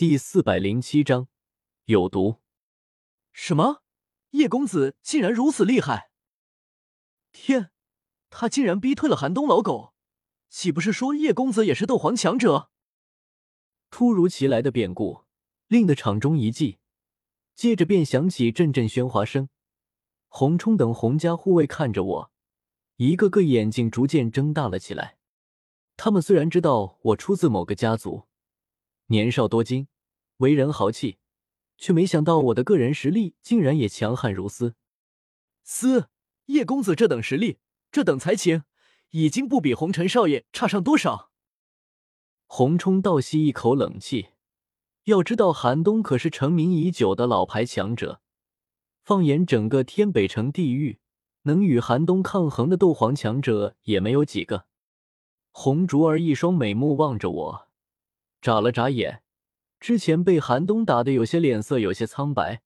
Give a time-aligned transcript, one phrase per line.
[0.00, 1.28] 第四百零七章
[1.84, 2.40] 有毒。
[3.32, 3.82] 什么？
[4.30, 6.10] 叶公子竟然如此厉害！
[7.32, 7.70] 天，
[8.30, 9.92] 他竟然逼退了寒冬老狗，
[10.48, 12.70] 岂不是说叶公子也是斗皇强者？
[13.90, 15.26] 突如其来的变故
[15.66, 16.78] 令得场中一寂，
[17.54, 19.50] 接着便响起阵阵喧哗声。
[20.28, 22.32] 洪冲等洪家护卫看着我，
[22.96, 25.18] 一个个眼睛逐渐睁大了起来。
[25.98, 28.29] 他们虽然知道我出自某个家族，
[29.10, 29.88] 年少多金，
[30.36, 31.18] 为人豪气，
[31.76, 34.76] 却没想到我的个人实力竟然也强悍如斯。
[35.64, 36.10] 斯
[36.46, 37.58] 叶公子这等实力，
[37.90, 38.62] 这等才情，
[39.10, 41.32] 已经不比红尘少爷差上多少。
[42.46, 44.28] 洪冲倒吸一口冷气，
[45.06, 48.22] 要知道寒冬可是成名已久的老牌强者。
[49.02, 51.00] 放眼整个天北城地域，
[51.42, 54.66] 能与寒冬抗衡的斗皇强者也没有几个。
[55.50, 57.69] 红竹儿一双美目望着我，
[58.40, 59.22] 眨了眨眼。
[59.78, 62.62] 之前被寒冬打的有些脸色有些苍白，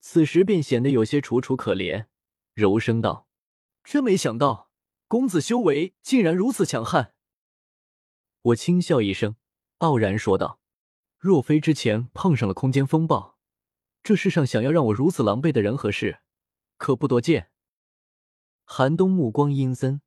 [0.00, 2.06] 此时便显得有些楚楚可怜，
[2.54, 3.26] 柔声道
[3.82, 4.70] ：“真没想到，
[5.08, 7.14] 公子修为竟然如此强悍。”
[8.42, 9.34] 我轻笑一声，
[9.78, 10.60] 傲然说道
[11.18, 13.36] ：“若非之前碰上了空间风暴。”
[14.04, 16.20] 这世上想要让我如此狼狈的人和事，
[16.76, 17.50] 可不多见。
[18.64, 20.00] 寒冬目光阴森，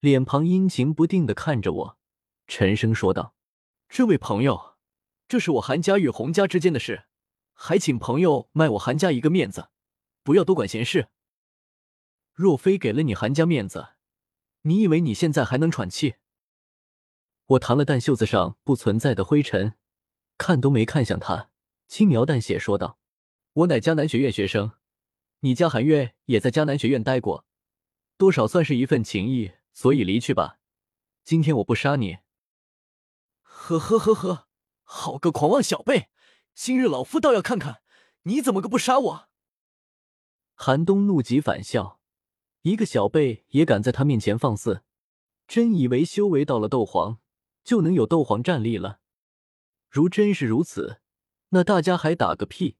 [0.00, 1.98] 脸庞阴晴不定的看着我，
[2.46, 3.34] 沉声说道
[3.88, 4.76] ：“这位朋友，
[5.28, 7.04] 这是我韩家与洪家之间的事，
[7.54, 9.70] 还请朋友卖我韩家一个面子，
[10.22, 11.08] 不要多管闲事。
[12.32, 13.94] 若非给了你韩家面子，
[14.62, 16.16] 你以为你现在还能喘气？”
[17.46, 19.74] 我弹了弹袖子上不存在的灰尘，
[20.36, 21.50] 看都没看向他，
[21.86, 22.98] 轻描淡写说道。
[23.52, 24.72] 我乃迦南学院学生，
[25.40, 27.46] 你家韩月也在迦南学院待过，
[28.18, 30.58] 多少算是一份情谊，所以离去吧。
[31.24, 32.18] 今天我不杀你。
[33.66, 34.46] 呵呵呵呵，
[34.84, 36.08] 好个狂妄小辈！
[36.54, 37.82] 今日老夫倒要看看
[38.22, 39.28] 你怎么个不杀我！
[40.54, 41.98] 寒冬怒极反笑，
[42.62, 44.84] 一个小辈也敢在他面前放肆，
[45.48, 47.18] 真以为修为到了斗皇
[47.64, 49.00] 就能有斗皇战力了？
[49.90, 51.00] 如真是如此，
[51.48, 52.76] 那大家还打个屁！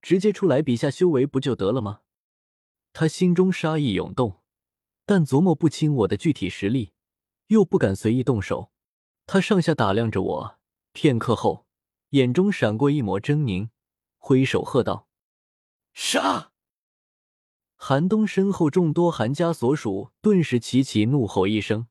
[0.00, 2.00] 直接出来比下修为不就得了吗？
[2.94, 4.40] 他心中杀意涌动，
[5.04, 6.94] 但琢磨不清我的具体实力，
[7.48, 8.71] 又不敢随意动手。
[9.32, 10.58] 他上下打量着我，
[10.92, 11.64] 片刻后，
[12.10, 13.70] 眼中闪过一抹狰狞，
[14.18, 15.08] 挥手喝道
[15.94, 16.52] ：“杀！”
[17.76, 21.86] 寒冬身后众多韩家所属顿时齐齐怒吼一声，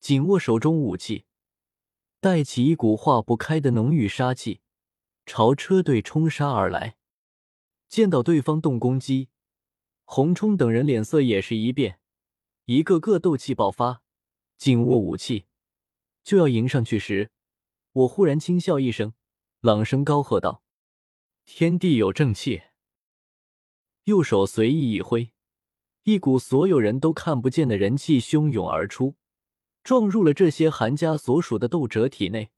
[0.00, 1.26] 紧握手中武器，
[2.18, 4.60] 带起一股化不开的浓郁杀气，
[5.26, 6.96] 朝车队冲杀而来。
[7.88, 9.28] 见到对方动攻击，
[10.04, 12.00] 洪冲等人脸色也是一变，
[12.64, 14.02] 一个个斗气爆发，
[14.56, 15.44] 紧握武器，
[16.24, 17.30] 就要迎上去时，
[17.92, 19.14] 我忽然轻笑一声，
[19.60, 20.62] 朗声高喝道
[21.46, 22.62] ：“天地有正气！”
[24.04, 25.32] 右手随意一挥，
[26.04, 29.16] 一股所有人都看不见的人气汹涌而出，
[29.82, 32.50] 撞入了这些韩家所属的斗者体内，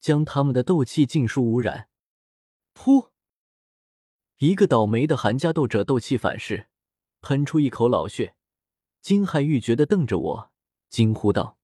[0.00, 1.88] 将他们的斗气尽数污染。
[2.74, 3.10] 噗！
[4.38, 6.68] 一个倒霉的韩家斗者斗气反噬，
[7.20, 8.34] 喷出一口老血，
[9.00, 10.52] 惊骇欲绝的瞪着我，
[10.88, 11.58] 惊呼道：“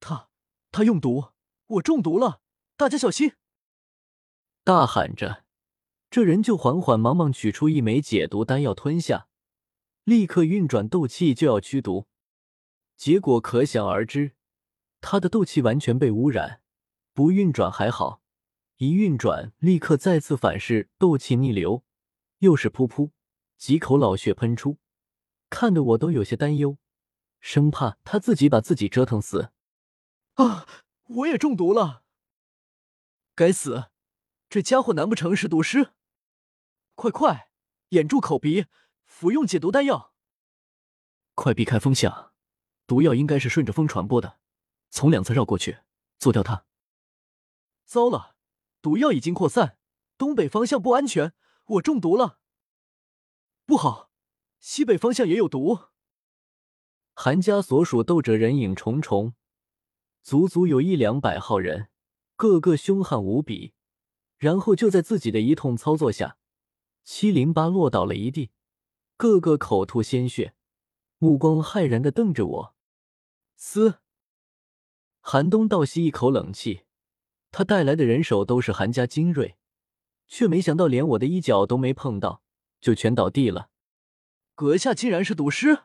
[0.00, 0.27] 他
[0.70, 1.32] 他用毒，
[1.66, 2.40] 我中毒了，
[2.76, 3.32] 大家小心！”
[4.64, 5.44] 大喊着，
[6.10, 9.28] 这人就缓缓忙忙取出一枚解毒丹药吞下，
[10.04, 12.06] 立刻运转斗气就要驱毒，
[12.96, 14.32] 结果可想而知，
[15.00, 16.62] 他的斗气完全被污染，
[17.12, 18.22] 不运转还好，
[18.76, 21.84] 一运转立刻再次反噬，斗气逆流。
[22.38, 23.10] 又是噗噗
[23.56, 24.78] 几口老血喷出，
[25.50, 26.78] 看得我都有些担忧，
[27.40, 29.50] 生怕他自己把自己折腾死。
[30.38, 30.66] 啊！
[31.06, 32.04] 我也中毒了！
[33.34, 33.90] 该死，
[34.48, 35.94] 这家伙难不成是毒师？
[36.94, 37.50] 快快，
[37.90, 38.66] 掩住口鼻，
[39.04, 40.14] 服用解毒丹药！
[41.34, 42.32] 快避开风向，
[42.86, 44.38] 毒药应该是顺着风传播的，
[44.90, 45.78] 从两侧绕过去，
[46.18, 46.66] 做掉它。
[47.84, 48.36] 糟了，
[48.80, 49.78] 毒药已经扩散，
[50.16, 51.34] 东北方向不安全。
[51.64, 52.38] 我中毒了，
[53.66, 54.10] 不好！
[54.60, 55.86] 西北方向也有毒。
[57.14, 59.34] 韩家所属斗者人影重重，
[60.28, 61.88] 足足有一两百号人，
[62.36, 63.72] 个个凶悍无比。
[64.36, 66.36] 然后就在自己的一通操作下，
[67.02, 68.50] 七零八落倒了一地，
[69.16, 70.52] 个个口吐鲜血，
[71.16, 72.74] 目光骇然的瞪着我。
[73.56, 74.00] 嘶！
[75.20, 76.82] 寒冬倒吸一口冷气，
[77.50, 79.56] 他带来的人手都是韩家精锐。
[80.26, 82.42] 却没想到，连我的衣角都没碰到，
[82.82, 83.70] 就全倒地了。
[84.54, 85.84] 阁下竟然是毒师！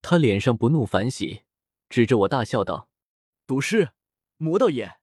[0.00, 1.42] 他脸上不怒反喜，
[1.90, 2.88] 指着我大笑道
[3.50, 3.90] ：“毒师，
[4.36, 5.00] 魔道也！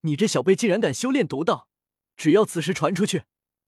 [0.00, 1.68] 你这小辈竟然敢修炼毒道，
[2.16, 3.24] 只要此事传出去，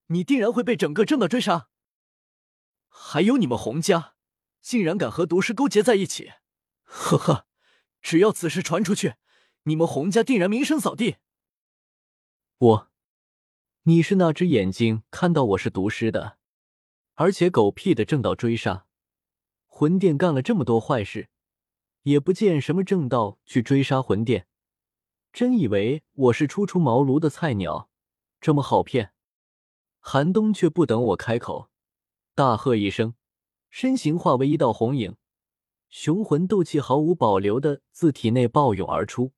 [0.07, 1.69] 你定然会被整个正道追杀。
[2.89, 4.15] 还有你们洪家，
[4.63, 6.33] 竟然敢和毒师勾结在一起！
[6.85, 7.47] 呵呵，
[8.01, 9.17] 只要此事传出去，
[9.65, 11.17] 你们洪家定然名声扫地。
[12.57, 12.91] 我，
[13.83, 16.39] 你是那只眼睛看到我是毒师的，
[17.17, 18.87] 而且狗屁的正道追杀，
[19.67, 21.29] 魂殿干了这么多坏事，
[22.03, 24.47] 也不见什么正道去追杀魂殿，
[25.33, 27.89] 真以为我是初出茅庐的菜鸟，
[28.41, 29.13] 这么好骗？
[30.01, 31.71] 寒冬却不等我开口。
[32.35, 33.15] 大喝一声，
[33.71, 35.15] 身形化为一道红影，
[35.91, 39.33] 雄魂斗气毫无保留的自体内暴涌而出，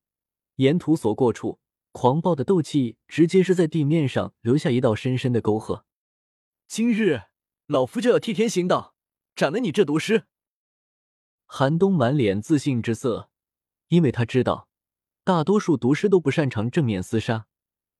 [0.55, 1.59] 沿途所过处，
[1.91, 5.85] 狂暴的斗气直接是在地面上留下一道深深的沟壑。
[6.67, 7.21] 今日
[7.67, 8.95] 老夫就要替天行道，
[9.35, 10.25] 斩了你这毒师！
[11.45, 13.29] 寒冬满脸自信之色，
[13.87, 14.67] 因为他知道
[15.23, 17.47] 大多数毒师都不擅长正面厮杀，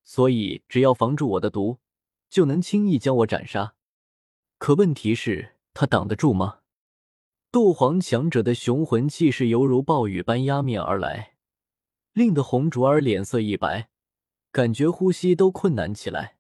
[0.04, 1.80] 所以只要防住我的毒，
[2.30, 3.76] 就能轻易将我斩杀。
[4.58, 6.60] 可问题是，他挡得住吗？
[7.52, 11.36] 斗皇强者的雄浑气势犹如暴雨般压面而来，
[12.12, 13.90] 令得红竹儿脸色一白，
[14.52, 16.38] 感觉呼吸都困难起来。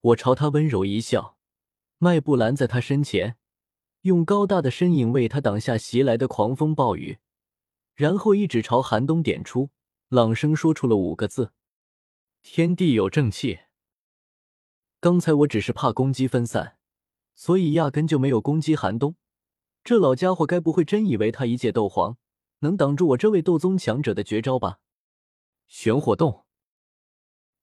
[0.00, 1.36] 我朝他温柔一笑，
[1.98, 3.36] 迈步拦在他身前，
[4.02, 7.18] 用高大的身影为他挡下袭来的狂风暴雨，
[7.94, 9.70] 然后一指朝寒冬点出，
[10.08, 11.52] 朗声说出了五个字
[12.42, 13.60] ：“天地有正气。”
[15.00, 16.76] 刚才我只是怕攻击分散。
[17.32, 19.16] 所以压根就没有攻击寒冬，
[19.82, 22.18] 这老家伙该不会真以为他一介斗皇
[22.58, 24.80] 能挡住我这位斗宗强者的绝招吧？
[25.66, 26.44] 玄火洞！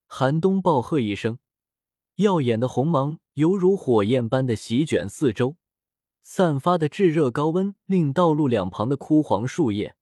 [0.07, 1.37] 寒冬暴喝一声，
[2.15, 5.57] 耀眼的红芒犹如火焰般的席卷四周，
[6.29, 9.95] 散发的炙热高温令道路两旁的枯黄树叶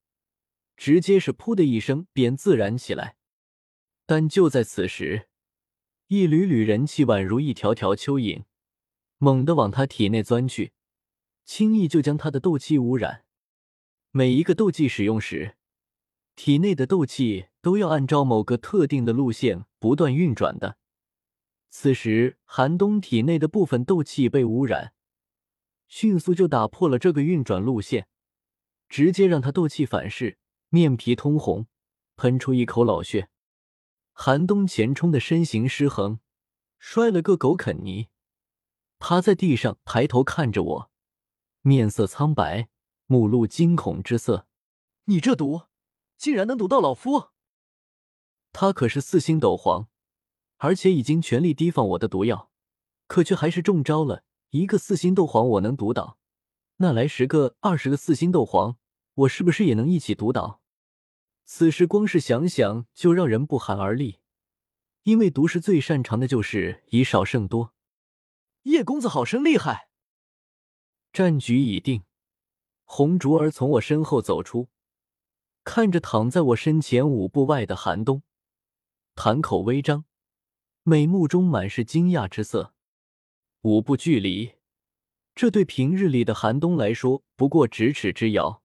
[0.75, 3.15] 直接是噗的一声便自燃起来。
[4.07, 5.27] 但就在此时，
[6.07, 8.43] 一缕缕人气宛如一条条蚯蚓。
[9.19, 10.73] 猛地往他体内钻去，
[11.45, 13.25] 轻易就将他的斗气污染。
[14.09, 15.55] 每一个斗技使用时，
[16.35, 20.77] 体内的斗气都要按照某个特定的路线不断运转的。
[21.69, 24.93] 此时，寒冬体内的部分斗气被污染，
[25.95, 28.09] 迅速就打破了这个运转路线，
[28.89, 30.37] 直接让他斗气反噬，
[30.67, 31.67] 面皮通红，
[32.17, 33.29] 喷出一口老血。
[34.11, 36.19] 寒冬前冲的身形失衡，
[36.79, 38.09] 摔了个狗啃泥。
[38.99, 40.91] 趴在地上，抬头看着我，
[41.61, 42.67] 面色苍白，
[43.05, 44.49] 目露惊恐之色。
[45.05, 45.61] 你这毒，
[46.17, 47.29] 竟然能毒到老夫！
[48.51, 49.87] 他可是四星斗皇，
[50.57, 52.51] 而且已经全力提防我的毒药，
[53.07, 54.24] 可却还是中招了。
[54.55, 56.17] 一个四星斗皇我能独挡，
[56.77, 58.77] 那来十个、二十个四星斗皇，
[59.13, 60.61] 我是不是也能一起独挡？
[61.43, 64.21] 此时光是想想就让人不寒而栗，
[65.03, 67.73] 因为毒师最擅长的就是以少胜多。
[68.61, 69.89] 叶公子好生厉害！
[71.11, 72.05] 战局已定，
[72.85, 74.69] 红竹儿从我身后走出，
[75.65, 78.23] 看着躺在我身前五步外的寒冬，
[79.15, 80.05] 潭口微张，
[80.83, 82.73] 美目中满是惊讶之色。
[83.65, 84.51] 五步距离，
[85.33, 88.61] 这对平日里的寒冬来说不过咫尺之遥，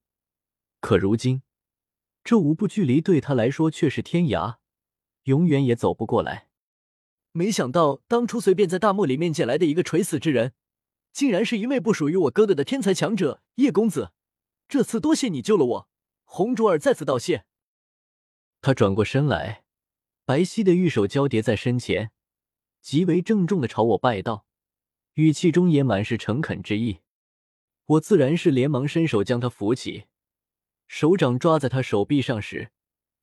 [0.79, 1.41] 可如今，
[2.23, 4.59] 这五步距离对他来说却是天涯，
[5.23, 6.51] 永远也走不过来。
[7.33, 10.53] 没想到当初随便在大漠里面捡来的一个垂死之人，
[11.15, 14.13] 竟然是一位不属于我哥哥的天才强者叶公子。
[14.69, 15.89] 这次多谢你救了我，
[16.25, 17.47] 红卓儿再次道谢。
[18.61, 19.65] 他转过身来，
[20.27, 22.11] 白皙的玉手交叠在身前，
[22.83, 24.45] 极为郑重的朝我拜道，
[25.21, 27.01] 语气中也满是诚恳之意。
[27.85, 30.05] 我自然是连忙伸手将他扶起，
[30.89, 32.71] 手掌抓在他手臂上时，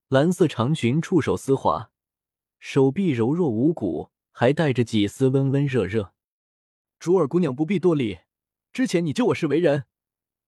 [0.08, 1.90] 蓝色长裙触手丝滑。
[2.60, 6.14] 手臂柔弱无骨，还带着几丝温温热热。
[7.00, 8.20] 竹儿姑娘不必多礼，
[8.72, 9.86] 之前你救我是为人，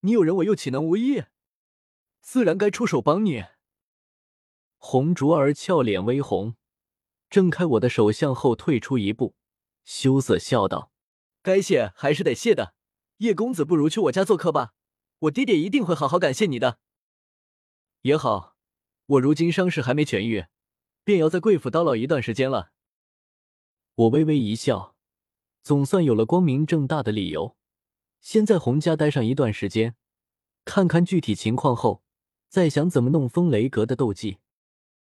[0.01, 1.23] 你有人我又岂能无义？
[2.21, 3.45] 自然该出手帮你。
[4.77, 6.55] 红竹儿俏脸微红，
[7.27, 9.33] 挣开我的手，向后退出一步，
[9.83, 10.91] 羞涩笑道
[11.41, 12.73] ：“该谢还是得谢的，
[13.17, 14.73] 叶公子不如去我家做客吧，
[15.19, 16.79] 我爹爹一定会好好感谢你的。”
[18.03, 18.55] 也好，
[19.05, 20.45] 我如今伤势还没痊愈。
[21.03, 22.71] 便要在贵府叨唠一段时间了。
[23.95, 24.95] 我微微一笑，
[25.63, 27.57] 总算有了光明正大的理由，
[28.21, 29.95] 先在洪家待上一段时间，
[30.65, 32.03] 看看具体情况后，
[32.47, 34.37] 再想怎么弄风雷阁的斗技。